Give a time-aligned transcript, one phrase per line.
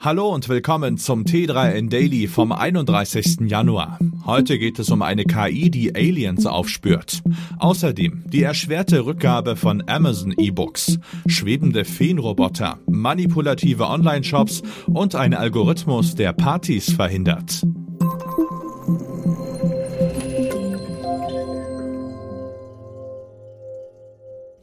[0.00, 3.50] Hallo und willkommen zum T3N Daily vom 31.
[3.50, 3.98] Januar.
[4.24, 7.20] Heute geht es um eine KI, die Aliens aufspürt.
[7.58, 16.32] Außerdem die erschwerte Rückgabe von Amazon E-Books, schwebende Feenroboter, manipulative Online-Shops und ein Algorithmus, der
[16.32, 17.64] Partys verhindert.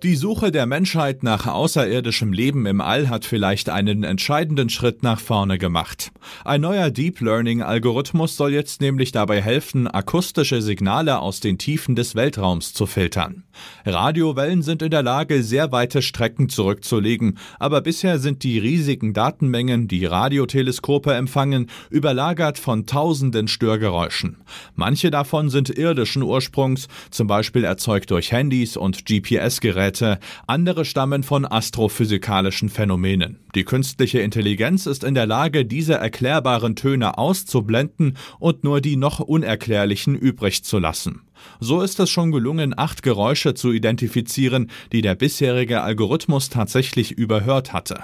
[0.05, 5.19] Die Suche der Menschheit nach außerirdischem Leben im All hat vielleicht einen entscheidenden Schritt nach
[5.19, 6.11] vorne gemacht.
[6.43, 12.13] Ein neuer Deep Learning-Algorithmus soll jetzt nämlich dabei helfen, akustische Signale aus den Tiefen des
[12.13, 13.45] Weltraums zu filtern.
[13.83, 19.87] Radiowellen sind in der Lage, sehr weite Strecken zurückzulegen, aber bisher sind die riesigen Datenmengen,
[19.87, 24.37] die Radioteleskope empfangen, überlagert von tausenden Störgeräuschen.
[24.75, 31.23] Manche davon sind irdischen Ursprungs, zum Beispiel erzeugt durch Handys und GPS-Geräte Werte, andere stammen
[31.23, 33.39] von astrophysikalischen Phänomenen.
[33.55, 39.19] Die künstliche Intelligenz ist in der Lage, diese erklärbaren Töne auszublenden und nur die noch
[39.19, 41.21] unerklärlichen übrig zu lassen.
[41.59, 47.71] So ist es schon gelungen, acht Geräusche zu identifizieren, die der bisherige Algorithmus tatsächlich überhört
[47.71, 48.03] hatte.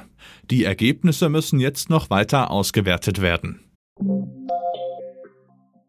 [0.49, 3.59] Die Ergebnisse müssen jetzt noch weiter ausgewertet werden.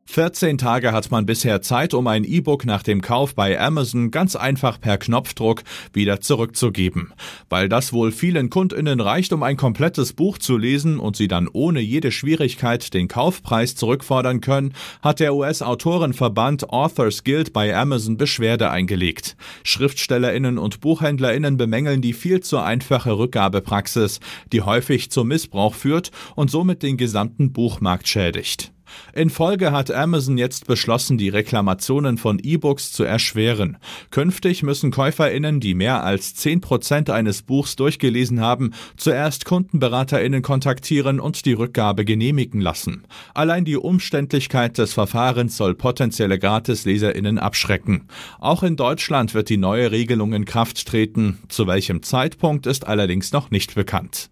[0.07, 4.37] 14 Tage hat man bisher Zeit, um ein E-Book nach dem Kauf bei Amazon ganz
[4.37, 5.63] einfach per Knopfdruck
[5.95, 7.15] wieder zurückzugeben.
[7.49, 11.49] Weil das wohl vielen Kundinnen reicht, um ein komplettes Buch zu lesen und sie dann
[11.49, 18.71] ohne jede Schwierigkeit den Kaufpreis zurückfordern können, hat der US-Autorenverband Authors Guild bei Amazon Beschwerde
[18.71, 19.37] eingelegt.
[19.63, 24.21] Schriftstellerinnen und Buchhändlerinnen bemängeln die viel zu einfache Rückgabepraxis,
[24.53, 28.72] die häufig zum Missbrauch führt und somit den gesamten Buchmarkt schädigt.
[29.15, 33.77] In Folge hat Amazon jetzt beschlossen, die Reklamationen von E-Books zu erschweren.
[34.11, 41.45] Künftig müssen KäuferInnen, die mehr als 10% eines Buchs durchgelesen haben, zuerst KundenberaterInnen kontaktieren und
[41.45, 43.05] die Rückgabe genehmigen lassen.
[43.35, 48.09] Allein die Umständlichkeit des Verfahrens soll potenzielle GratisleserInnen abschrecken.
[48.41, 51.39] Auch in Deutschland wird die neue Regelung in Kraft treten.
[51.49, 54.31] Zu welchem Zeitpunkt ist allerdings noch nicht bekannt.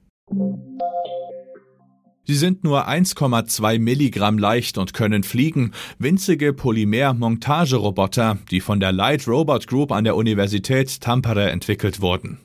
[2.30, 5.72] Sie sind nur 1,2 Milligramm leicht und können fliegen.
[5.98, 12.38] Winzige Polymer-Montageroboter, die von der Light Robot Group an der Universität Tampere entwickelt wurden.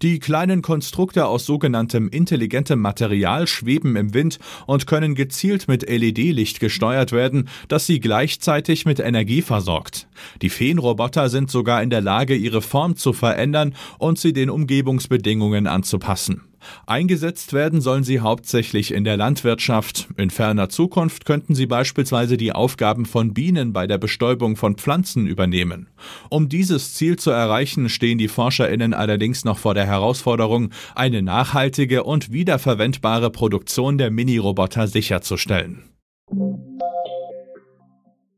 [0.00, 4.38] Die kleinen Konstrukte aus sogenanntem intelligentem Material schweben im Wind
[4.68, 10.06] und können gezielt mit LED-Licht gesteuert werden, das sie gleichzeitig mit Energie versorgt.
[10.40, 15.66] Die Feenroboter sind sogar in der Lage, ihre Form zu verändern und sie den Umgebungsbedingungen
[15.66, 16.42] anzupassen.
[16.86, 20.08] Eingesetzt werden sollen sie hauptsächlich in der Landwirtschaft.
[20.16, 25.26] In ferner Zukunft könnten sie beispielsweise die Aufgaben von Bienen bei der Bestäubung von Pflanzen
[25.26, 25.88] übernehmen.
[26.28, 32.04] Um dieses Ziel zu erreichen, stehen die Forscherinnen allerdings noch vor der Herausforderung, eine nachhaltige
[32.04, 35.91] und wiederverwendbare Produktion der Mini-Roboter sicherzustellen.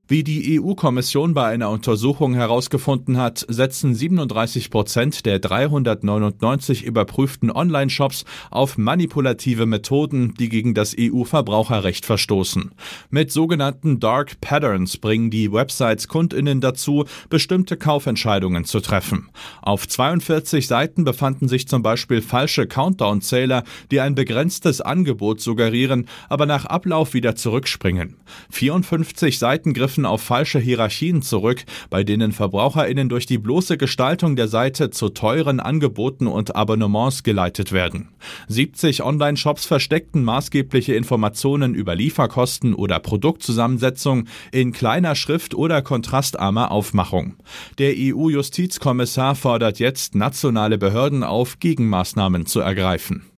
[0.07, 8.27] Wie die EU-Kommission bei einer Untersuchung herausgefunden hat, setzen 37 Prozent der 399 überprüften Online-Shops
[8.51, 12.73] auf manipulative Methoden, die gegen das EU-Verbraucherrecht verstoßen.
[13.09, 19.31] Mit sogenannten Dark Patterns bringen die Websites Kundinnen dazu, bestimmte Kaufentscheidungen zu treffen.
[19.63, 26.45] Auf 42 Seiten befanden sich zum Beispiel falsche Countdown-Zähler, die ein begrenztes Angebot suggerieren, aber
[26.45, 28.17] nach Ablauf wieder zurückspringen.
[28.51, 34.37] 54 Seiten griffen griffen auf falsche Hierarchien zurück, bei denen VerbraucherInnen durch die bloße Gestaltung
[34.37, 38.09] der Seite zu teuren Angeboten und Abonnements geleitet werden.
[38.49, 47.37] 70 Online-Shops versteckten maßgebliche Informationen über Lieferkosten oder Produktzusammensetzung in kleiner Schrift oder kontrastarmer Aufmachung.
[47.79, 53.34] Der EU-Justizkommissar fordert jetzt nationale Behörden auf, Gegenmaßnahmen zu ergreifen.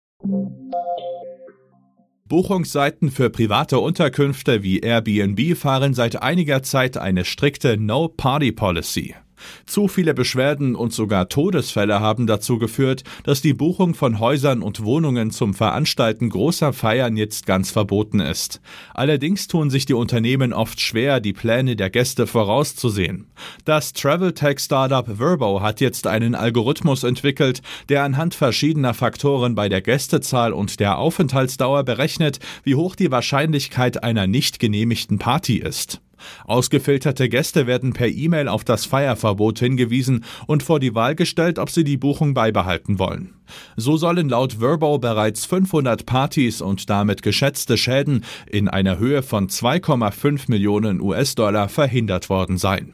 [2.27, 9.13] Buchungsseiten für private Unterkünfte wie Airbnb fahren seit einiger Zeit eine strikte No-Party-Policy.
[9.65, 14.83] Zu viele Beschwerden und sogar Todesfälle haben dazu geführt, dass die Buchung von Häusern und
[14.83, 18.61] Wohnungen zum Veranstalten großer Feiern jetzt ganz verboten ist.
[18.93, 23.27] Allerdings tun sich die Unternehmen oft schwer, die Pläne der Gäste vorauszusehen.
[23.65, 30.53] Das Travel-Tech-Startup Verbo hat jetzt einen Algorithmus entwickelt, der anhand verschiedener Faktoren bei der Gästezahl
[30.53, 36.01] und der Aufenthaltsdauer berechnet, wie hoch die Wahrscheinlichkeit einer nicht genehmigten Party ist.
[36.45, 41.69] Ausgefilterte Gäste werden per E-Mail auf das Feierverbot hingewiesen und vor die Wahl gestellt, ob
[41.69, 43.33] sie die Buchung beibehalten wollen.
[43.75, 49.49] So sollen laut Verbo bereits 500 Partys und damit geschätzte Schäden in einer Höhe von
[49.49, 52.93] 2,5 Millionen US-Dollar verhindert worden sein.